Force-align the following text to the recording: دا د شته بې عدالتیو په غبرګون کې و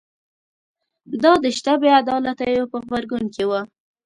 دا 1.23 1.31
د 1.43 1.45
شته 1.57 1.73
بې 1.81 1.89
عدالتیو 2.01 2.69
په 2.71 2.77
غبرګون 2.83 3.23
کې 3.33 3.43
و 3.49 3.51